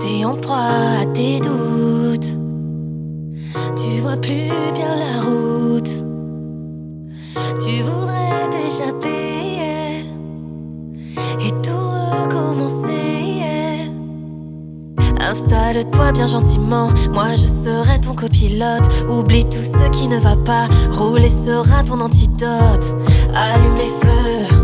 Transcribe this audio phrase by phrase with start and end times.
[0.00, 0.56] T'es en proie
[1.02, 2.34] à tes doutes.
[3.76, 5.90] Tu vois plus bien la route.
[7.60, 10.06] Tu voudrais t'échapper
[11.40, 11.90] et tout
[12.22, 13.90] recommencer.
[15.20, 18.88] Installe-toi bien gentiment, moi je serai ton copilote.
[19.08, 22.94] Oublie tout ce qui ne va pas, rouler sera ton antidote.
[23.34, 24.59] Allume les feux,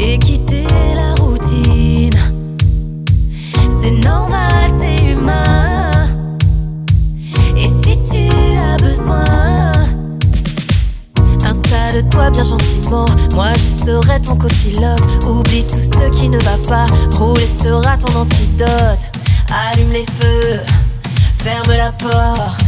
[0.00, 2.18] et quitter la routine.
[3.80, 5.90] C'est normal, c'est humain.
[7.56, 9.24] Et si tu as besoin,
[11.44, 13.06] installe-toi bien gentiment.
[13.34, 15.24] Moi je serai ton copilote.
[15.26, 16.86] Oublie tout ce qui ne va pas.
[17.16, 19.10] Rouler sera ton antidote.
[19.72, 20.60] Allume les feux,
[21.38, 22.64] ferme la porte.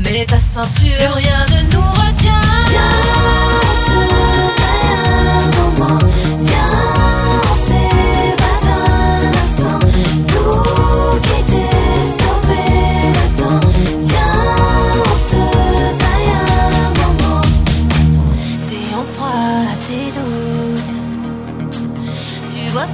[0.00, 2.01] Mets ta ceinture, rien ne nous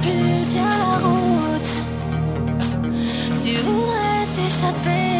[0.01, 1.71] plus bien la route.
[3.43, 5.18] Tu voudrais t'échapper.